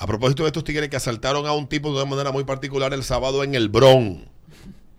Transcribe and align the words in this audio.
A 0.00 0.06
propósito 0.06 0.44
de 0.44 0.48
estos 0.48 0.62
tigres 0.62 0.88
que 0.88 0.96
asaltaron 0.96 1.46
a 1.46 1.52
un 1.52 1.68
tipo 1.68 1.88
de 1.88 1.96
una 1.96 2.04
manera 2.04 2.30
muy 2.30 2.44
particular 2.44 2.94
el 2.94 3.02
sábado 3.02 3.42
en 3.42 3.56
el 3.56 3.68
Bronx, 3.68 4.28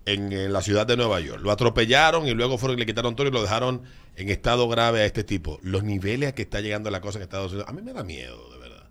en, 0.06 0.33
en 0.33 0.52
la 0.52 0.62
ciudad 0.62 0.86
de 0.86 0.98
Nueva 0.98 1.22
York. 1.22 1.42
Lo 1.42 1.52
atropellaron 1.52 2.28
y 2.28 2.33
luego 2.33 2.58
fueron 2.58 2.78
y 2.78 2.81
le 2.81 2.86
quitaron 2.86 3.15
todo 3.15 3.27
y 3.27 3.31
lo 3.31 3.41
dejaron 3.41 3.83
en 4.17 4.29
estado 4.29 4.67
grave 4.67 5.01
a 5.01 5.05
este 5.05 5.23
tipo. 5.23 5.57
Los 5.62 5.83
niveles 5.83 6.29
a 6.29 6.35
que 6.35 6.41
está 6.41 6.59
llegando 6.59 6.91
la 6.91 6.99
cosa 6.99 7.20
en 7.20 7.23
Estados 7.23 7.54
Unidos, 7.54 7.70
a 7.70 7.73
mí 7.73 7.81
me 7.81 7.93
da 7.93 8.04
miedo, 8.04 8.51
de 8.51 8.57
verdad. 8.59 8.89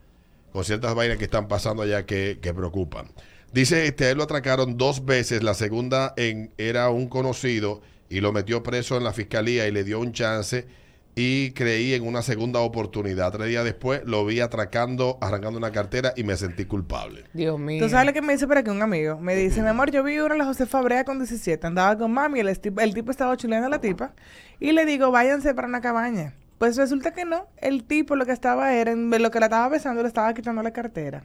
Con 0.51 0.65
ciertas 0.65 0.95
vainas 0.95 1.19
que 1.19 1.25
están 1.25 1.47
pasando 1.47 1.83
allá 1.83 2.07
que, 2.07 2.39
que 2.41 2.55
preocupan. 2.55 3.13
Dice, 3.53 3.87
este, 3.87 4.07
a 4.07 4.11
él 4.11 4.17
lo 4.17 4.25
atracaron 4.25 4.79
dos 4.79 5.05
veces. 5.05 5.43
La 5.43 5.53
segunda 5.53 6.15
en, 6.17 6.53
era 6.57 6.89
un 6.89 7.09
conocido 7.09 7.83
y 8.09 8.21
lo 8.21 8.33
metió 8.33 8.63
preso 8.63 8.97
en 8.97 9.05
la 9.05 9.13
fiscalía 9.13 9.67
y 9.67 9.73
le 9.73 9.85
dio 9.85 10.01
un 10.01 10.13
chance 10.13 10.67
y 11.15 11.51
creí 11.51 11.95
en 11.95 12.07
una 12.07 12.23
segunda 12.23 12.61
oportunidad. 12.61 13.33
Tres 13.33 13.49
días 13.49 13.65
después 13.65 14.03
lo 14.05 14.25
vi 14.25 14.41
atracando, 14.41 15.19
arrancando 15.21 15.59
una 15.59 15.73
cartera 15.73 16.13
y 16.17 16.23
me 16.23 16.37
sentí 16.37 16.65
culpable. 16.65 17.25
Dios 17.33 17.59
mío. 17.59 17.83
¿Tú 17.83 17.91
sabes 17.91 18.07
lo 18.07 18.13
que 18.13 18.23
me 18.23 18.33
dice 18.33 18.47
por 18.47 18.59
aquí 18.59 18.71
un 18.71 18.83
amigo? 18.83 19.19
Me 19.19 19.35
dice, 19.35 19.61
mi 19.61 19.69
amor, 19.69 19.91
yo 19.91 20.05
vi 20.05 20.19
una 20.19 20.35
de 20.35 20.39
la 20.39 20.45
José 20.45 20.67
Fabrea 20.67 21.05
con 21.05 21.19
17. 21.19 21.67
Andaba 21.67 21.99
con 21.99 22.13
mami, 22.13 22.41
el, 22.41 22.49
el 22.49 22.95
tipo 22.95 23.11
estaba 23.11 23.37
chuleando 23.37 23.67
a 23.67 23.71
la 23.71 23.81
tipa. 23.81 24.15
Y 24.61 24.73
le 24.73 24.87
digo, 24.87 25.11
váyanse 25.11 25.55
para 25.55 25.67
una 25.67 25.81
cabaña. 25.81 26.35
Pues 26.59 26.77
resulta 26.77 27.13
que 27.13 27.25
no. 27.25 27.47
El 27.57 27.85
tipo 27.85 28.17
lo 28.17 28.27
que 28.27 28.33
estaba 28.33 28.75
era, 28.75 28.93
en 28.93 29.11
lo 29.11 29.31
que 29.31 29.41
la 29.41 29.47
estaba 29.47 29.69
besando, 29.69 30.03
le 30.03 30.09
estaba 30.09 30.33
quitando 30.35 30.63
la 30.63 30.73
cartera. 30.73 31.25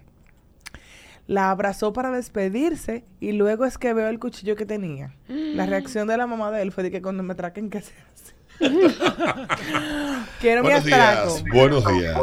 La 1.26 1.52
abrazó 1.52 1.94
para 1.94 2.12
despedirse 2.12 3.06
y 3.20 3.32
luego 3.32 3.66
es 3.66 3.78
que 3.78 3.94
veo 3.94 4.10
el 4.10 4.20
cuchillo 4.20 4.56
que 4.56 4.66
tenía. 4.66 5.16
La 5.28 5.66
reacción 5.68 6.08
de 6.08 6.18
la 6.18 6.28
mamá 6.28 6.52
de 6.52 6.62
él 6.62 6.72
fue 6.72 6.84
de 6.84 6.92
que 6.92 7.02
cuando 7.02 7.24
me 7.24 7.34
traquen, 7.36 7.70
¿qué 7.70 7.82
se 7.82 7.94
hace? 7.94 8.34
Quiero 10.40 10.64
mi 10.64 10.70
Buenos 10.70 10.86
atraco. 10.86 11.34
días. 11.36 11.44
Buenos 11.54 11.86
días. 11.86 12.16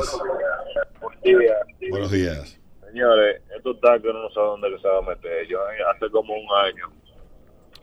Buenos 1.01 1.23
días. 1.23 1.57
Buenos 1.91 2.11
días. 2.11 2.57
Señores, 2.87 3.41
esto 3.57 3.73
está 3.73 3.99
que 4.01 4.09
uno 4.09 4.23
no 4.25 4.31
sabe 4.31 4.47
dónde 4.47 4.71
que 4.71 4.79
se 4.83 4.89
va 4.89 4.99
a 4.99 5.03
meter. 5.03 5.47
Yo 5.49 5.59
eh, 5.59 5.79
hace 5.95 6.11
como 6.11 6.35
un 6.35 6.47
año 6.67 6.91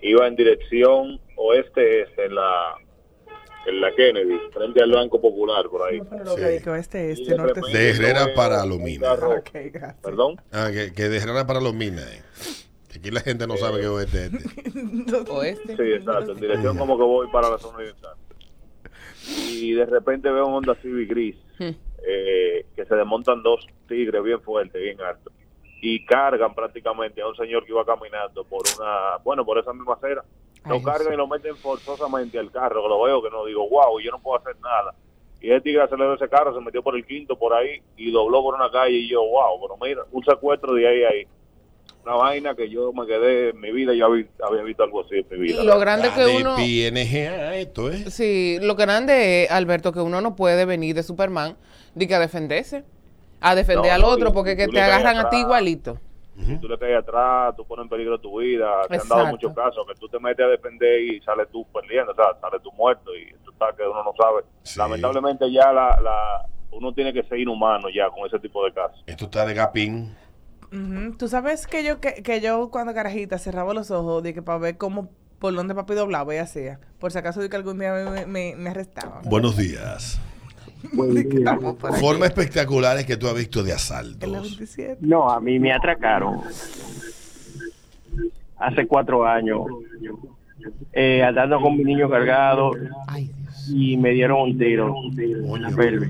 iba 0.01 0.27
en 0.27 0.35
dirección 0.35 1.19
oeste-este 1.37 2.25
en 2.25 2.35
la, 2.35 2.75
en 3.67 3.81
la 3.81 3.91
Kennedy, 3.95 4.37
frente 4.53 4.83
al 4.83 4.91
Banco 4.91 5.19
Popular, 5.21 5.65
por 5.69 5.87
ahí. 5.87 5.99
Que 6.01 6.59
Sí. 6.59 6.69
este, 6.77 7.11
este, 7.11 7.31
de 7.31 7.37
norte. 7.37 7.61
De 7.71 7.89
Herrera 7.91 8.27
para 8.35 8.57
un 8.57 8.61
Alumina. 8.71 9.07
carro- 9.07 9.37
Ok, 9.37 9.49
gracias. 9.71 9.95
Perdón. 10.03 10.41
Ah, 10.51 10.69
que, 10.71 10.91
que 10.93 11.09
de 11.09 11.17
Herrera 11.17 11.47
para 11.47 11.61
los 11.61 11.73
minas. 11.73 12.05
eh. 12.11 12.21
Que 12.91 12.99
Aquí 12.99 13.11
la 13.11 13.21
gente 13.21 13.47
no 13.47 13.55
sabe 13.57 13.79
que 13.81 13.85
es 13.87 14.13
este. 14.13 14.25
este. 14.25 15.31
Oeste. 15.31 15.75
Sí, 15.77 15.83
exacto. 15.93 16.31
En 16.33 16.39
dirección 16.39 16.77
como 16.77 16.97
que 16.97 17.03
voy 17.03 17.27
para 17.31 17.49
la 17.49 17.57
zona 17.57 17.77
oriental. 17.77 18.13
Y 19.27 19.73
de 19.73 19.85
repente 19.85 20.29
veo 20.31 20.47
un 20.47 20.55
Honda 20.55 20.75
Civic 20.75 21.09
gris 21.09 21.35
eh, 21.59 22.65
que 22.75 22.85
se 22.85 22.95
desmontan 22.95 23.43
dos 23.43 23.65
tigres 23.87 24.23
bien 24.23 24.41
fuertes, 24.41 24.81
bien 24.81 24.99
altos. 25.01 25.33
Y 25.81 26.05
cargan 26.05 26.55
prácticamente 26.55 27.21
a 27.21 27.27
un 27.27 27.35
señor 27.35 27.65
que 27.65 27.71
iba 27.71 27.85
caminando 27.85 28.43
por 28.43 28.61
una, 28.77 29.17
bueno, 29.23 29.45
por 29.45 29.57
esa 29.57 29.73
misma 29.73 29.93
acera. 29.93 30.23
Lo 30.65 30.75
Ay, 30.75 30.83
cargan 30.83 31.13
y 31.13 31.17
lo 31.17 31.27
meten 31.27 31.55
forzosamente 31.55 32.39
al 32.39 32.51
carro, 32.51 32.83
que 32.83 32.89
lo 32.89 33.01
veo 33.03 33.21
que 33.21 33.29
no 33.29 33.45
digo, 33.45 33.69
wow, 33.69 33.99
yo 33.99 34.11
no 34.11 34.19
puedo 34.19 34.39
hacer 34.39 34.55
nada. 34.59 34.95
Y 35.39 35.51
ese 35.51 35.61
tigre 35.61 35.83
aceleró 35.83 36.15
ese 36.15 36.27
carro, 36.27 36.53
se 36.53 36.61
metió 36.61 36.81
por 36.81 36.95
el 36.95 37.05
quinto 37.05 37.37
por 37.37 37.53
ahí 37.53 37.81
y 37.95 38.11
dobló 38.11 38.41
por 38.41 38.55
una 38.55 38.71
calle 38.71 38.97
y 38.97 39.09
yo, 39.09 39.21
wow, 39.21 39.61
pero 39.61 39.77
mira, 39.79 40.03
un 40.11 40.23
secuestro 40.23 40.73
de 40.73 40.87
ahí 40.87 41.03
a 41.03 41.09
ahí. 41.09 41.27
Una 42.07 42.15
vaina 42.15 42.55
que 42.55 42.69
yo 42.69 42.93
me 42.93 43.05
quedé 43.05 43.49
en 43.49 43.59
mi 43.59 43.69
vida, 43.73 43.93
yo 43.93 44.05
había, 44.05 44.25
había 44.41 44.63
visto 44.63 44.81
algo 44.81 45.01
así 45.01 45.15
en 45.15 45.25
mi 45.29 45.47
vida. 45.47 45.61
Lo 45.61 45.77
grande 45.77 46.09
que 46.15 46.21
Ah, 46.21 46.25
de 46.25 46.37
uno... 46.37 46.55
PNGA 46.55 47.55
esto, 47.57 47.91
¿eh? 47.91 48.09
Sí, 48.09 48.59
lo 48.61 48.75
grande 48.75 49.43
es, 49.43 49.51
Alberto, 49.51 49.91
que 49.91 49.99
uno 49.99 50.21
no 50.21 50.33
puede 50.33 50.63
venir 50.63 50.95
de 50.95 51.03
Superman 51.03 51.57
de 51.95 52.07
que 52.07 52.15
a 52.15 52.19
defenderse. 52.19 52.85
A 53.41 53.55
defender 53.55 53.87
No, 53.87 53.93
al 53.95 54.01
no, 54.03 54.07
otro 54.07 54.31
porque 54.31 54.53
tú 54.55 54.57
que 54.59 54.67
te 54.69 54.81
agarran 54.81 55.17
a 55.17 55.29
ti 55.29 55.37
igualito. 55.39 55.99
Si 56.45 56.57
tú 56.59 56.69
le 56.69 56.77
caes 56.77 56.99
atrás, 56.99 57.55
tú 57.57 57.65
pones 57.65 57.83
en 57.83 57.89
peligro 57.89 58.17
tu 58.19 58.39
vida. 58.39 58.83
Te 58.87 58.95
han 58.95 59.07
dado 59.09 59.25
muchos 59.25 59.53
casos 59.53 59.85
que 59.85 59.95
tú 59.95 60.07
te 60.07 60.17
metes 60.17 60.45
a 60.45 60.49
defender 60.49 61.01
y 61.01 61.19
sales 61.23 61.47
tú 61.51 61.65
perdiendo, 61.73 62.13
o 62.13 62.15
sea, 62.15 62.39
sales 62.39 62.61
tú 62.63 62.71
muerto 62.71 63.13
y 63.13 63.23
esto 63.23 63.51
está 63.51 63.75
que 63.75 63.83
uno 63.83 64.01
no 64.01 64.13
sabe. 64.17 64.43
Sí. 64.63 64.79
Lamentablemente 64.79 65.51
ya 65.51 65.73
la, 65.73 65.99
la 66.01 66.45
uno 66.71 66.93
tiene 66.93 67.11
que 67.11 67.23
ser 67.23 67.39
inhumano 67.39 67.89
ya 67.89 68.09
con 68.09 68.25
ese 68.25 68.39
tipo 68.39 68.63
de 68.63 68.71
casos. 68.71 69.03
Esto 69.07 69.25
está 69.25 69.45
de 69.45 69.53
Gapín. 69.55 70.15
Ujú. 70.71 71.15
Tú 71.17 71.27
sabes 71.27 71.67
que 71.67 71.83
yo 71.83 71.99
que, 71.99 72.21
que 72.23 72.41
yo 72.41 72.69
cuando 72.69 72.93
carajita 72.93 73.37
cerraba 73.37 73.73
los 73.73 73.91
ojos 73.91 74.23
de 74.23 74.33
que 74.33 74.41
para 74.41 74.59
ver 74.59 74.77
cómo 74.77 75.09
por 75.39 75.53
dónde 75.53 75.75
papi 75.75 75.93
doblaba 75.93 76.33
y 76.33 76.37
hacía, 76.39 76.79
por 76.99 77.11
si 77.11 77.19
acaso 77.19 77.41
de 77.41 77.49
que 77.49 77.55
algún 77.55 77.79
día 77.79 77.93
me, 77.93 78.25
me, 78.25 78.55
me 78.55 78.69
arrestaban. 78.69 79.21
Buenos 79.25 79.55
días. 79.55 80.19
Formas 81.99 82.29
espectaculares 82.29 83.05
que 83.05 83.17
tú 83.17 83.27
has 83.27 83.35
visto 83.35 83.63
de 83.63 83.73
asaltos. 83.73 84.31
27. 84.31 84.97
No, 85.01 85.29
a 85.29 85.39
mí 85.39 85.59
me 85.59 85.73
atracaron 85.73 86.41
hace 88.57 88.87
cuatro 88.87 89.25
años, 89.25 89.61
eh, 90.93 91.23
andando 91.23 91.61
con 91.61 91.77
mi 91.77 91.83
niño 91.83 92.09
cargado 92.09 92.71
Ay, 93.07 93.29
Dios. 93.41 93.69
y 93.69 93.97
me 93.97 94.11
dieron 94.11 94.41
un 94.41 94.57
tiro. 94.57 94.95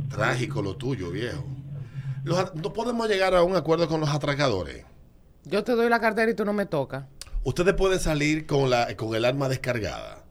Trágico 0.09 0.61
lo 0.61 0.75
tuyo, 0.75 1.11
viejo. 1.11 1.43
Los 2.23 2.55
no 2.55 2.73
podemos 2.73 3.07
llegar 3.07 3.33
a 3.35 3.43
un 3.43 3.55
acuerdo 3.55 3.87
con 3.87 3.99
los 4.01 4.09
atracadores. 4.09 4.85
Yo 5.45 5.63
te 5.63 5.73
doy 5.73 5.89
la 5.89 5.99
cartera 5.99 6.29
y 6.31 6.33
tú 6.33 6.43
no 6.45 6.53
me 6.53 6.65
tocas. 6.65 7.05
Ustedes 7.43 7.73
pueden 7.75 7.99
salir 7.99 8.45
con 8.45 8.69
la 8.69 8.95
con 8.97 9.15
el 9.15 9.23
arma 9.25 9.47
descargada. 9.49 10.23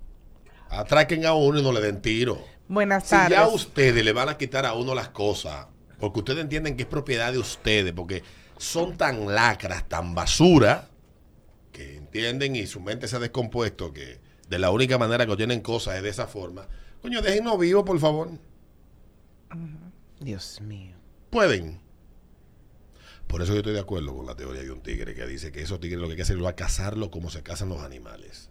Atraquen 0.68 1.24
a 1.24 1.32
uno 1.34 1.58
y 1.58 1.62
no 1.62 1.72
le 1.72 1.80
den 1.80 2.02
tiro. 2.02 2.38
Buenas 2.68 3.04
Si 3.04 3.10
tardes. 3.10 3.30
ya 3.38 3.46
ustedes 3.46 4.04
le 4.04 4.12
van 4.12 4.28
a 4.28 4.36
quitar 4.36 4.66
a 4.66 4.74
uno 4.74 4.94
las 4.94 5.08
cosas, 5.10 5.66
porque 6.00 6.18
ustedes 6.18 6.40
entienden 6.40 6.76
que 6.76 6.82
es 6.82 6.88
propiedad 6.88 7.32
de 7.32 7.38
ustedes, 7.38 7.92
porque 7.92 8.22
son 8.58 8.96
tan 8.96 9.32
lacras, 9.34 9.88
tan 9.88 10.14
basura, 10.14 10.88
que 11.72 11.96
entienden 11.96 12.56
y 12.56 12.66
su 12.66 12.80
mente 12.80 13.06
se 13.06 13.16
ha 13.16 13.20
descompuesto, 13.20 13.92
que 13.92 14.18
de 14.48 14.58
la 14.58 14.70
única 14.70 14.98
manera 14.98 15.26
que 15.26 15.36
tienen 15.36 15.60
cosas 15.60 15.96
es 15.96 16.02
de 16.02 16.08
esa 16.08 16.26
forma. 16.26 16.66
Coño, 17.00 17.22
déjennos 17.22 17.58
vivos, 17.58 17.84
por 17.84 17.98
favor. 18.00 18.30
Dios 20.20 20.60
mío. 20.60 20.95
Pueden. 21.36 21.78
Por 23.26 23.42
eso 23.42 23.52
yo 23.52 23.58
estoy 23.58 23.74
de 23.74 23.80
acuerdo 23.80 24.16
con 24.16 24.24
la 24.24 24.34
teoría 24.34 24.62
de 24.62 24.70
un 24.70 24.80
tigre 24.80 25.14
que 25.14 25.26
dice 25.26 25.52
que 25.52 25.60
esos 25.60 25.78
tigres 25.80 26.00
lo 26.00 26.06
que 26.06 26.12
hay 26.12 26.16
que 26.16 26.22
hacer 26.22 26.38
es 26.38 26.46
a 26.46 26.54
cazarlo 26.54 27.10
como 27.10 27.28
se 27.28 27.42
cazan 27.42 27.68
los 27.68 27.82
animales. 27.82 28.48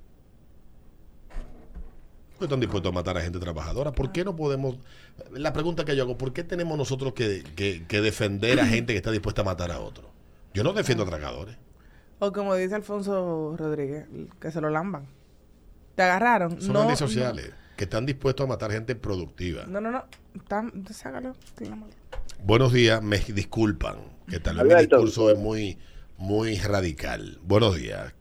No 2.39 2.43
están 2.45 2.59
dispuestos 2.59 2.91
a 2.91 2.93
matar 2.93 3.17
a 3.17 3.21
gente 3.21 3.39
trabajadora. 3.39 3.91
¿Por 3.91 4.11
qué 4.11 4.23
no 4.23 4.35
podemos? 4.35 4.77
La 5.31 5.51
pregunta 5.51 5.83
que 5.83 5.95
yo 5.95 6.03
hago, 6.03 6.15
¿por 6.15 6.31
qué 6.31 6.43
tenemos 6.43 6.77
nosotros 6.77 7.13
que, 7.13 7.43
que- 7.55 7.87
que 7.87 8.01
defender 8.01 8.59
a 8.59 8.65
gente 8.67 8.93
que 8.93 8.97
está 8.97 9.09
dispuesta 9.09 9.41
a 9.41 9.45
matar 9.45 9.71
a 9.71 9.79
otro? 9.79 10.11
Yo 10.53 10.63
no 10.63 10.71
defiendo 10.71 11.03
a 11.05 11.07
atracadores. 11.07 11.57
O 12.19 12.31
como 12.31 12.53
dice 12.53 12.75
Alfonso 12.75 13.55
Rodríguez, 13.57 14.05
que 14.39 14.51
se 14.51 14.61
lo 14.61 14.69
lamban. 14.69 15.07
¿Te 15.95 16.03
agarraron? 16.03 16.61
Son 16.61 16.73
no, 16.73 16.83
redes 16.83 16.99
sociales 16.99 17.51
que 17.77 17.85
están 17.85 18.05
dispuestos 18.05 18.43
a 18.43 18.47
matar 18.47 18.71
gente 18.71 18.95
productiva. 18.95 19.63
No, 19.65 19.81
no, 19.81 19.89
no. 19.89 20.05
Están, 20.35 20.85
sácalo. 20.91 21.35
Buenos 22.45 22.71
días, 22.73 23.01
me 23.01 23.17
disculpan, 23.17 23.95
que 24.29 24.39
tal 24.39 24.57
vez 24.57 24.65
mi 24.75 24.81
discurso 24.81 25.31
es 25.31 25.37
muy, 25.39 25.79
muy 26.17 26.57
radical. 26.59 27.39
Buenos 27.41 27.75
días. 27.75 28.13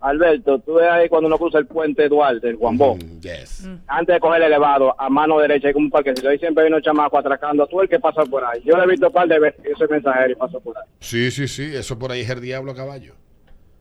Alberto, 0.00 0.60
tú 0.60 0.74
ves 0.74 0.88
ahí 0.88 1.08
cuando 1.08 1.26
uno 1.26 1.36
cruza 1.38 1.58
el 1.58 1.66
puente 1.66 2.08
Duarte, 2.08 2.50
el 2.50 2.54
Juan 2.54 2.78
Bo, 2.78 2.94
Mm, 2.94 3.20
yes. 3.20 3.68
antes 3.88 4.14
de 4.14 4.20
coger 4.20 4.42
el 4.42 4.46
elevado, 4.46 4.94
a 4.96 5.08
mano 5.10 5.40
derecha 5.40 5.66
hay 5.66 5.74
como 5.74 5.86
un 5.86 5.90
parquecito, 5.90 6.28
ahí 6.28 6.38
siempre 6.38 6.62
hay 6.62 6.68
unos 6.70 6.82
chamacos 6.84 7.18
atracando 7.18 7.64
a 7.64 7.66
todo 7.66 7.82
el 7.82 7.88
que 7.88 7.98
pasa 7.98 8.22
por 8.26 8.44
ahí. 8.44 8.62
Yo 8.64 8.76
le 8.76 8.84
he 8.84 8.86
visto 8.86 9.08
un 9.08 9.12
par 9.12 9.26
de 9.26 9.40
veces, 9.40 9.60
yo 9.68 9.76
soy 9.76 9.88
mensajero 9.88 10.30
y 10.30 10.34
paso 10.36 10.60
por 10.60 10.78
ahí. 10.78 10.84
Sí, 11.00 11.32
sí, 11.32 11.48
sí, 11.48 11.64
eso 11.74 11.98
por 11.98 12.12
ahí 12.12 12.20
es 12.20 12.30
el 12.30 12.40
diablo 12.40 12.70
a 12.70 12.76
caballo. 12.76 13.14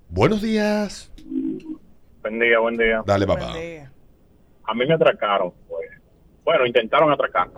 Buenos 0.09 0.42
días. 0.42 1.12
Buen 2.24 2.40
día, 2.40 2.58
buen 2.59 2.78
día. 2.78 3.04
Dale, 3.06 3.28
Buen 3.28 3.38
papá. 3.38 3.56
día. 3.59 3.92
A 4.64 4.74
mí 4.74 4.88
me 4.88 4.96
atracaron, 4.96 5.54
pues. 5.70 5.88
Bueno, 6.44 6.66
intentaron 6.66 7.12
atracar. 7.12 7.50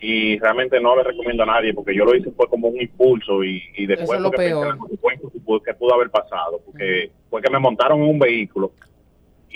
Y 0.00 0.38
realmente 0.38 0.80
no 0.80 0.96
le 0.96 1.02
recomiendo 1.02 1.44
a 1.44 1.46
nadie 1.46 1.72
porque 1.72 1.94
yo 1.94 2.04
lo 2.04 2.14
hice 2.14 2.30
fue 2.32 2.46
como 2.48 2.68
un 2.68 2.80
impulso 2.80 3.42
y, 3.42 3.62
y 3.76 3.86
después 3.86 4.10
Eso 4.10 4.14
es 4.16 4.20
lo 4.22 4.30
que 4.30 4.52
pudo, 5.44 5.60
que 5.62 5.74
pudo 5.74 5.94
haber 5.94 6.10
pasado. 6.10 6.60
Porque 6.66 7.10
fue 7.30 7.40
que 7.40 7.50
me 7.50 7.58
montaron 7.58 8.02
en 8.02 8.10
un 8.10 8.18
vehículo 8.18 8.72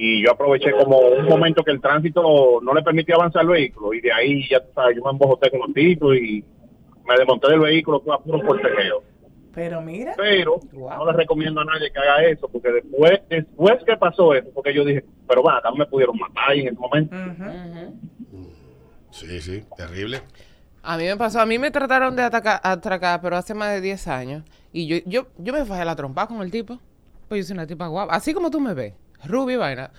y 0.01 0.23
yo 0.23 0.31
aproveché 0.31 0.71
como 0.73 0.97
un 1.01 1.27
momento 1.27 1.65
que 1.65 1.73
el 1.73 1.81
tránsito 1.81 2.61
no 2.63 2.73
le 2.73 2.83
permitía 2.83 3.17
avanzar 3.17 3.43
el 3.43 3.49
vehículo 3.49 3.93
y 3.93 4.01
de 4.01 4.13
ahí 4.13 4.49
ya 4.49 4.61
tú 4.61 4.69
sabes, 4.73 4.97
yo 4.97 5.03
me 5.03 5.11
embojoté 5.11 5.51
con 5.51 5.59
los 5.59 5.75
tipos 5.75 6.17
y 6.17 6.45
me 7.05 7.17
desmonté 7.17 7.51
del 7.51 7.61
vehículo 7.61 8.01
fue 8.01 8.15
a 8.15 8.19
puro 8.19 8.41
forcejeo. 8.43 9.03
Pero 9.53 9.81
mira. 9.81 10.15
Pero 10.17 10.61
Wow. 10.73 10.99
no 10.99 11.07
le 11.07 11.13
recomiendo 11.15 11.61
a 11.63 11.65
nadie 11.65 11.91
que 11.91 11.99
haga 11.99 12.23
eso, 12.27 12.49
porque 12.49 12.71
después 12.71 13.21
después 13.29 13.83
que 13.85 13.97
pasó 13.97 14.35
eso, 14.35 14.49
porque 14.55 14.73
yo 14.73 14.85
dije, 14.85 15.03
pero 15.27 15.43
va, 15.43 15.59
acá 15.59 15.73
me 15.73 15.85
pudieron 15.87 16.17
matar 16.17 16.51
ahí 16.51 16.61
en 16.61 16.69
ese 16.69 16.79
momento. 16.79 17.17
Sí, 19.11 19.41
sí, 19.41 19.65
terrible. 19.77 20.23
A 20.83 20.97
mí 20.97 21.05
me 21.05 21.17
pasó, 21.17 21.41
a 21.41 21.47
mí 21.47 21.59
me 21.59 21.71
trataron 21.71 22.15
de 22.17 22.23
atacar, 22.23 22.61
atracar, 22.63 23.21
pero 23.21 23.37
hace 23.37 23.55
más 23.55 23.73
de 23.73 23.81
10 23.81 24.09
años. 24.09 24.45
Y 24.73 24.87
yo, 24.87 24.97
yo, 25.07 25.27
yo 25.39 25.53
me 25.53 25.65
fajé 25.65 25.85
la 25.85 25.97
trompa 25.97 26.27
con 26.27 26.41
el 26.43 26.51
tipo. 26.51 26.79
Pues 27.29 27.41
yo 27.43 27.49
soy 27.49 27.55
una 27.55 27.67
tipa 27.67 27.87
guapa. 27.89 28.15
Así 28.15 28.33
como 28.33 28.51
tú 28.51 28.61
me 28.61 28.75
ves, 28.75 28.95
rubia 29.25 29.55
y 29.55 29.59
vaina. 29.59 29.91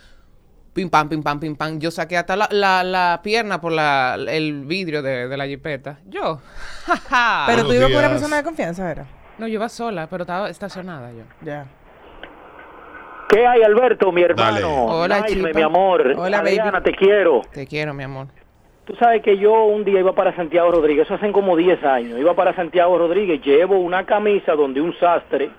Pim 0.73 0.89
pam, 0.89 1.09
pim 1.09 1.21
pam, 1.21 1.39
pim 1.39 1.55
pam. 1.55 1.79
Yo 1.79 1.91
saqué 1.91 2.17
hasta 2.17 2.35
la, 2.35 2.47
la, 2.51 2.83
la 2.83 3.19
pierna 3.23 3.59
por 3.59 3.71
la, 3.71 4.17
el 4.29 4.65
vidrio 4.65 5.01
de, 5.01 5.27
de 5.27 5.37
la 5.37 5.45
jipeta. 5.45 5.99
Yo. 6.05 6.39
jaja. 6.85 7.43
Pero 7.47 7.65
tú 7.65 7.73
ibas 7.73 7.89
con 7.89 7.97
una 7.97 8.09
persona 8.09 8.37
de 8.37 8.43
confianza, 8.43 8.89
¿era? 8.89 9.05
No, 9.37 9.47
yo 9.47 9.53
iba 9.55 9.69
sola, 9.69 10.07
pero 10.07 10.23
estaba 10.23 10.49
estacionada 10.49 11.11
yo. 11.11 11.23
Ya. 11.43 11.67
¿Qué 13.29 13.45
hay, 13.45 13.61
Alberto, 13.61 14.11
mi 14.11 14.23
hermano? 14.23 14.53
Dale. 14.53 14.63
Hola, 14.65 15.19
Jaime, 15.21 15.49
chipa. 15.49 15.59
mi 15.59 15.61
amor. 15.61 16.13
Hola, 16.17 16.39
Adriana, 16.39 16.71
baby. 16.71 16.83
te 16.83 16.95
quiero. 16.95 17.41
Te 17.53 17.67
quiero, 17.67 17.93
mi 17.93 18.03
amor. 18.03 18.27
Tú 18.89 18.95
sabes 18.95 19.21
que 19.21 19.37
yo 19.37 19.65
un 19.65 19.83
día 19.83 19.99
iba 19.99 20.13
para 20.13 20.35
Santiago 20.35 20.71
Rodríguez, 20.71 21.05
eso 21.05 21.13
hacen 21.13 21.31
como 21.31 21.55
10 21.55 21.83
años. 21.83 22.19
Iba 22.19 22.33
para 22.33 22.55
Santiago 22.55 22.97
Rodríguez, 22.97 23.39
llevo 23.39 23.77
una 23.77 24.03
camisa 24.03 24.55
donde 24.55 24.81
un 24.81 24.97
sastre 24.97 25.51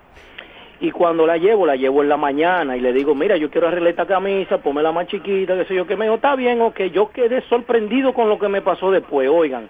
y 0.80 0.90
cuando 0.90 1.24
la 1.28 1.36
llevo, 1.36 1.64
la 1.64 1.76
llevo 1.76 2.02
en 2.02 2.08
la 2.08 2.16
mañana 2.16 2.76
y 2.76 2.80
le 2.80 2.92
digo, 2.92 3.14
mira, 3.14 3.36
yo 3.36 3.48
quiero 3.48 3.68
arreglar 3.68 3.90
esta 3.90 4.04
camisa, 4.04 4.58
la 4.64 4.90
más 4.90 5.06
chiquita, 5.06 5.56
qué 5.56 5.64
sé 5.66 5.76
yo, 5.76 5.86
que 5.86 5.94
me 5.94 6.06
dijo, 6.06 6.16
está 6.16 6.34
bien, 6.34 6.60
ok. 6.60 6.80
Yo 6.92 7.12
quedé 7.12 7.40
sorprendido 7.42 8.12
con 8.14 8.28
lo 8.28 8.36
que 8.36 8.48
me 8.48 8.62
pasó 8.62 8.90
después, 8.90 9.28
oigan. 9.28 9.68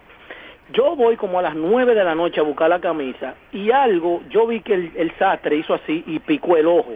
Yo 0.73 0.97
voy 0.97 1.17
como 1.17 1.39
a 1.39 1.43
las 1.43 1.55
9 1.55 1.95
de 1.95 2.03
la 2.03 2.15
noche 2.15 2.41
a 2.41 2.45
buscar 2.45 2.71
la 2.71 2.81
camisa 2.81 3.35
y 3.53 3.71
algo, 3.73 4.23
yo 4.31 4.47
vi 4.47 4.63
que 4.63 4.73
el, 4.73 4.93
el 4.97 5.13
sastre 5.19 5.57
hizo 5.57 5.75
así 5.75 6.03
y 6.07 6.19
picó 6.21 6.57
el 6.57 6.67
ojo. 6.67 6.95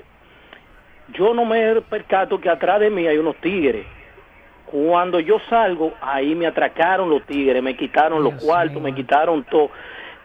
Yo 1.12 1.34
no 1.34 1.44
me 1.44 1.82
percato 1.82 2.40
que 2.40 2.48
atrás 2.48 2.80
de 2.80 2.88
mí 2.88 3.06
hay 3.06 3.18
unos 3.18 3.36
tigres. 3.36 3.84
Cuando 4.66 5.20
yo 5.20 5.38
salgo, 5.48 5.92
ahí 6.00 6.34
me 6.34 6.46
atracaron 6.46 7.08
los 7.10 7.24
tigres, 7.26 7.62
me 7.62 7.76
quitaron 7.76 8.22
los 8.22 8.32
Dios 8.34 8.44
cuartos, 8.44 8.74
mío. 8.74 8.82
me 8.82 8.94
quitaron 8.94 9.44
todo. 9.44 9.70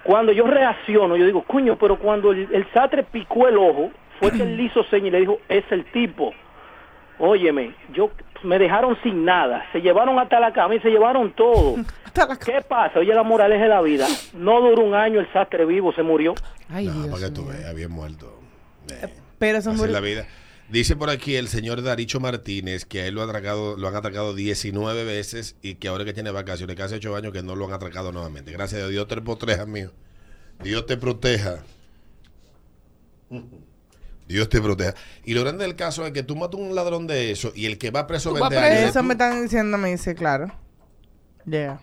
Cuando 0.04 0.32
yo 0.32 0.48
reacciono, 0.48 1.18
yo 1.18 1.26
digo, 1.26 1.44
coño, 1.44 1.78
pero 1.78 2.00
cuando 2.00 2.32
el, 2.32 2.48
el 2.54 2.66
sastre 2.74 3.04
picó 3.04 3.48
el 3.48 3.58
ojo, 3.58 3.92
fue 4.20 4.32
que 4.32 4.42
él 4.44 4.58
le 4.58 4.64
hizo 4.66 4.84
seña 4.86 5.08
y 5.08 5.12
le 5.12 5.20
dijo, 5.20 5.40
es 5.50 5.64
el 5.72 5.86
tipo. 5.92 6.34
Óyeme, 7.20 7.76
yo 7.94 8.12
me 8.44 8.58
dejaron 8.58 8.98
sin 9.04 9.26
nada, 9.26 9.66
se 9.74 9.82
llevaron 9.82 10.18
hasta 10.20 10.40
la 10.40 10.54
cama 10.54 10.76
y 10.76 10.80
se 10.80 10.90
llevaron 10.90 11.32
todo. 11.34 11.76
¿Qué 12.46 12.62
pasa? 12.62 13.00
Oye, 13.00 13.14
la 13.14 13.24
moraleja 13.24 13.64
de 13.64 13.70
la 13.70 13.82
vida. 13.82 14.08
No 14.34 14.62
duró 14.62 14.84
un 14.84 14.96
año 14.96 15.20
el 15.20 15.32
sastre 15.34 15.66
vivo, 15.66 15.92
se 15.94 16.02
murió. 16.02 16.34
Ay, 16.70 16.88
No, 16.88 16.94
Dios 16.94 17.08
para 17.10 17.26
que 17.28 17.32
tú 17.32 17.46
veas, 17.46 17.76
bien 17.76 17.92
muerto. 17.92 18.40
Eh, 18.90 19.14
Pero 19.38 19.60
muy... 19.74 19.86
es 19.86 19.92
la 19.92 20.00
vida. 20.00 20.26
Dice 20.72 20.96
por 20.96 21.10
aquí 21.10 21.36
el 21.36 21.48
señor 21.48 21.82
Daricho 21.82 22.20
Martínez 22.20 22.86
que 22.86 23.02
a 23.02 23.06
él 23.08 23.16
lo, 23.16 23.22
ha 23.22 23.26
atracado, 23.26 23.76
lo 23.76 23.88
han 23.88 23.96
atracado 23.96 24.36
19 24.36 25.04
veces 25.04 25.56
y 25.64 25.76
que 25.76 25.88
ahora 25.88 26.06
que 26.06 26.14
tiene 26.14 26.30
vacaciones, 26.32 26.76
que 26.76 26.84
hace 26.84 26.96
8 26.96 27.16
años 27.16 27.34
que 27.34 27.42
no 27.42 27.56
lo 27.56 27.66
han 27.66 27.74
atracado 27.74 28.12
nuevamente. 28.12 28.52
Gracias 28.52 28.84
a 28.84 28.88
Dios 28.88 29.08
te 29.08 29.20
proteja, 29.22 29.66
mío. 29.66 29.92
Dios 30.64 30.86
te 30.86 30.96
proteja. 30.98 31.64
Dios 34.28 34.48
te 34.50 34.62
proteja. 34.62 34.94
Y 35.24 35.34
lo 35.34 35.42
grande 35.42 35.64
del 35.66 35.76
caso 35.76 36.06
es 36.06 36.12
que 36.12 36.22
tú 36.24 36.36
matas 36.36 36.60
a 36.60 36.64
un 36.64 36.76
ladrón 36.76 37.08
de 37.08 37.32
eso 37.32 37.52
y 37.56 37.66
el 37.66 37.78
que 37.80 37.90
va 37.90 38.06
preso 38.06 38.30
Tú 38.30 38.36
20 38.36 38.56
vas 38.56 38.64
años. 38.64 38.90
Eso 38.90 39.00
tú- 39.00 39.06
me 39.06 39.14
están 39.14 39.42
diciendo, 39.42 39.78
me 39.78 39.90
dice, 39.90 40.14
claro. 40.14 40.54
Ya. 41.46 41.80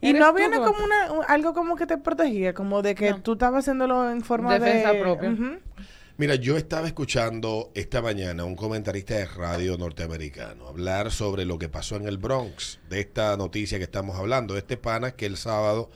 Y 0.00 0.10
¿Eres 0.10 0.20
no 0.20 0.32
viene 0.32 0.56
como 0.58 0.82
una, 0.84 1.12
un- 1.12 1.24
algo 1.28 1.52
como 1.52 1.76
que 1.76 1.84
te 1.86 1.98
protegía, 1.98 2.54
como 2.54 2.80
de 2.82 2.94
que 2.94 3.10
No. 3.10 3.20
tú 3.20 3.32
estabas 3.32 3.60
haciéndolo 3.64 4.10
en 4.10 4.22
forma 4.22 4.58
Defensa 4.58 4.92
de... 4.92 5.00
propia. 5.02 5.30
Ujú. 5.30 5.58
Mira, 6.20 6.34
yo 6.34 6.56
estaba 6.56 6.88
escuchando 6.88 7.70
esta 7.76 8.02
mañana 8.02 8.44
un 8.44 8.56
comentarista 8.56 9.14
de 9.14 9.24
radio 9.24 9.78
norteamericano 9.78 10.66
hablar 10.66 11.12
sobre 11.12 11.44
lo 11.44 11.60
que 11.60 11.68
pasó 11.68 11.94
en 11.94 12.08
el 12.08 12.18
Bronx, 12.18 12.80
de 12.90 12.98
esta 12.98 13.36
noticia 13.36 13.78
que 13.78 13.84
estamos 13.84 14.18
hablando. 14.18 14.56
Este 14.56 14.76
pana 14.76 15.12
que 15.12 15.26
el 15.26 15.36
sábado 15.36 15.90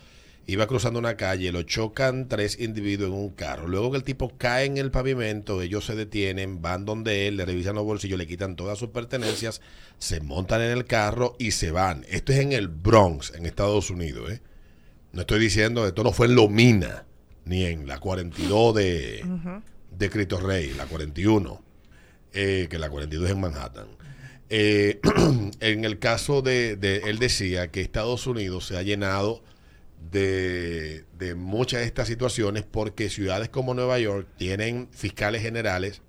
iba 0.46 0.68
cruzando 0.68 1.00
una 1.00 1.16
calle, 1.16 1.50
lo 1.50 1.64
chocan 1.64 2.28
tres 2.28 2.60
individuos 2.60 3.10
en 3.10 3.16
un 3.16 3.30
carro. 3.30 3.66
Luego 3.66 3.90
que 3.90 3.96
el 3.96 4.04
tipo 4.04 4.32
cae 4.38 4.66
en 4.66 4.78
el 4.78 4.92
pavimento, 4.92 5.60
ellos 5.60 5.86
se 5.86 5.96
detienen, 5.96 6.62
van 6.62 6.84
donde 6.84 7.26
él, 7.26 7.36
le 7.36 7.44
revisan 7.44 7.74
los 7.74 7.84
bolsillos, 7.84 8.16
le 8.16 8.28
quitan 8.28 8.54
todas 8.54 8.78
sus 8.78 8.90
pertenencias, 8.90 9.60
se 9.98 10.20
montan 10.20 10.62
en 10.62 10.70
el 10.70 10.84
carro 10.84 11.34
y 11.40 11.50
se 11.50 11.72
van. 11.72 12.06
Esto 12.08 12.32
es 12.32 12.38
en 12.38 12.52
el 12.52 12.68
Bronx, 12.68 13.32
en 13.34 13.44
Estados 13.44 13.90
Unidos. 13.90 14.30
¿eh? 14.30 14.40
No 15.10 15.22
estoy 15.22 15.40
diciendo, 15.40 15.84
esto 15.84 16.04
no 16.04 16.12
fue 16.12 16.28
en 16.28 16.36
Lomina, 16.36 17.06
ni 17.44 17.64
en 17.64 17.88
la 17.88 17.98
42 17.98 18.72
de 18.76 19.24
de 19.98 20.10
Cristo 20.10 20.40
Rey, 20.40 20.72
la 20.74 20.86
41, 20.86 21.62
eh, 22.32 22.66
que 22.70 22.78
la 22.78 22.90
42 22.90 23.26
es 23.26 23.34
en 23.34 23.40
Manhattan. 23.40 23.86
Eh, 24.48 25.00
en 25.60 25.84
el 25.84 25.98
caso 25.98 26.42
de, 26.42 26.72
él 27.04 27.18
decía 27.18 27.70
que 27.70 27.80
Estados 27.80 28.26
Unidos 28.26 28.66
se 28.66 28.76
ha 28.76 28.82
llenado 28.82 29.42
de, 30.10 31.04
de 31.18 31.34
muchas 31.34 31.80
de 31.80 31.86
estas 31.86 32.08
situaciones 32.08 32.64
porque 32.64 33.08
ciudades 33.08 33.48
como 33.48 33.72
Nueva 33.74 33.98
York 33.98 34.26
tienen 34.36 34.88
fiscales 34.90 35.42
generales 35.42 36.02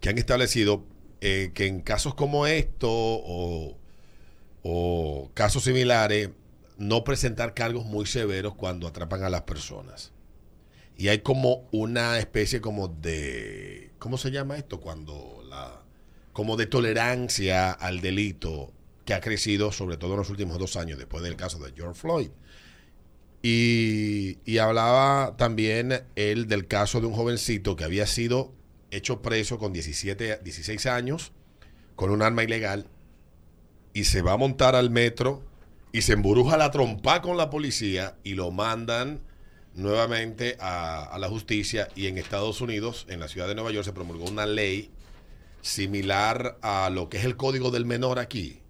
que 0.00 0.08
han 0.08 0.18
establecido 0.18 0.84
eh, 1.20 1.52
que 1.54 1.66
en 1.66 1.82
casos 1.82 2.14
como 2.14 2.46
esto 2.46 2.88
o, 2.90 3.76
o 4.62 5.30
casos 5.34 5.64
similares 5.64 6.30
no 6.78 7.04
presentar 7.04 7.52
cargos 7.52 7.84
muy 7.84 8.06
severos 8.06 8.54
cuando 8.54 8.88
atrapan 8.88 9.22
a 9.22 9.30
las 9.30 9.42
personas. 9.42 10.12
Y 10.96 11.08
hay 11.08 11.20
como 11.20 11.68
una 11.72 12.18
especie 12.18 12.60
como 12.60 12.88
de, 12.88 13.90
¿cómo 13.98 14.18
se 14.18 14.30
llama 14.30 14.56
esto? 14.56 14.80
Cuando 14.80 15.42
la, 15.48 15.82
como 16.32 16.56
de 16.56 16.66
tolerancia 16.66 17.70
al 17.72 18.00
delito 18.00 18.72
que 19.04 19.14
ha 19.14 19.20
crecido 19.20 19.72
sobre 19.72 19.96
todo 19.96 20.12
en 20.12 20.18
los 20.18 20.30
últimos 20.30 20.58
dos 20.58 20.76
años 20.76 20.98
después 20.98 21.22
del 21.22 21.36
caso 21.36 21.58
de 21.58 21.72
George 21.72 21.98
Floyd. 21.98 22.30
Y, 23.42 24.38
y 24.44 24.58
hablaba 24.58 25.36
también 25.38 26.04
él 26.16 26.46
del 26.46 26.66
caso 26.66 27.00
de 27.00 27.06
un 27.06 27.14
jovencito 27.14 27.74
que 27.74 27.84
había 27.84 28.06
sido 28.06 28.52
hecho 28.90 29.22
preso 29.22 29.58
con 29.58 29.72
17, 29.72 30.40
16 30.44 30.86
años 30.86 31.32
con 31.96 32.10
un 32.10 32.22
arma 32.22 32.44
ilegal 32.44 32.86
y 33.92 34.04
se 34.04 34.22
va 34.22 34.32
a 34.32 34.36
montar 34.36 34.74
al 34.74 34.90
metro 34.90 35.42
y 35.92 36.02
se 36.02 36.12
emburuja 36.12 36.56
la 36.56 36.70
trompa 36.70 37.22
con 37.22 37.36
la 37.36 37.50
policía 37.50 38.16
y 38.22 38.34
lo 38.34 38.50
mandan 38.50 39.20
nuevamente 39.74 40.56
a, 40.60 41.04
a 41.04 41.18
la 41.18 41.28
justicia 41.28 41.88
y 41.94 42.06
en 42.06 42.18
Estados 42.18 42.60
Unidos, 42.60 43.06
en 43.08 43.20
la 43.20 43.28
ciudad 43.28 43.48
de 43.48 43.54
Nueva 43.54 43.70
York, 43.70 43.84
se 43.84 43.92
promulgó 43.92 44.24
una 44.24 44.46
ley 44.46 44.90
similar 45.62 46.58
a 46.62 46.90
lo 46.90 47.08
que 47.08 47.18
es 47.18 47.24
el 47.24 47.36
código 47.36 47.70
del 47.70 47.84
menor 47.84 48.18
aquí, 48.18 48.60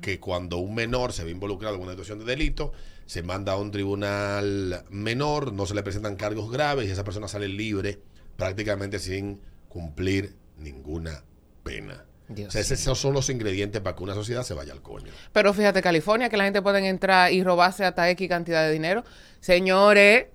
que 0.00 0.18
cuando 0.18 0.58
un 0.58 0.74
menor 0.74 1.12
se 1.12 1.24
ve 1.24 1.30
involucrado 1.30 1.76
en 1.76 1.82
una 1.82 1.92
situación 1.92 2.18
de 2.18 2.24
delito, 2.24 2.72
se 3.06 3.22
manda 3.22 3.52
a 3.52 3.56
un 3.56 3.70
tribunal 3.70 4.84
menor, 4.90 5.52
no 5.52 5.66
se 5.66 5.74
le 5.74 5.82
presentan 5.82 6.16
cargos 6.16 6.50
graves 6.50 6.88
y 6.88 6.90
esa 6.90 7.04
persona 7.04 7.28
sale 7.28 7.48
libre 7.48 7.98
prácticamente 8.36 8.98
sin 8.98 9.40
cumplir 9.68 10.34
ninguna 10.58 11.22
pena. 11.62 12.04
Dios 12.28 12.48
O 12.48 12.50
sea, 12.50 12.60
esos 12.60 12.98
son 12.98 13.14
los 13.14 13.30
ingredientes 13.30 13.80
para 13.80 13.96
que 13.96 14.02
una 14.02 14.14
sociedad 14.14 14.42
se 14.42 14.52
vaya 14.52 14.72
al 14.72 14.82
coño. 14.82 15.10
Pero 15.32 15.54
fíjate, 15.54 15.80
California, 15.80 16.28
que 16.28 16.36
la 16.36 16.44
gente 16.44 16.60
puede 16.60 16.86
entrar 16.86 17.32
y 17.32 17.42
robarse 17.42 17.84
hasta 17.84 18.10
X 18.10 18.28
cantidad 18.28 18.66
de 18.66 18.72
dinero. 18.72 19.04
Señores, 19.40 20.26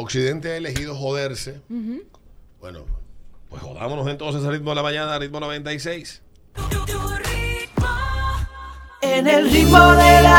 Occidente 0.00 0.52
ha 0.52 0.56
elegido 0.56 0.94
joderse. 0.96 1.60
Bueno, 2.60 2.84
pues 3.48 3.62
jodámonos 3.62 4.08
entonces 4.08 4.44
al 4.44 4.52
ritmo 4.52 4.70
de 4.70 4.76
la 4.76 4.82
mañana, 4.82 5.14
al 5.14 5.20
ritmo 5.20 5.40
96. 5.40 6.22
En 9.02 9.26
el 9.26 9.50
ritmo 9.50 9.92
de 9.92 10.22
la 10.22 10.38